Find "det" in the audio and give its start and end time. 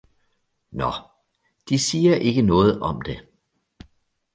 3.01-3.27